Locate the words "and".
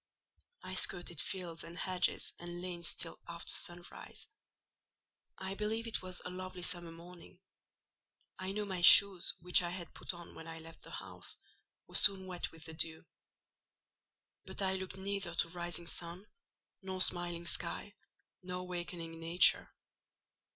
1.63-1.77, 2.39-2.59